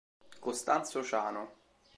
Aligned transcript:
Costanzo 0.39 1.03
Ciano. 1.03 1.53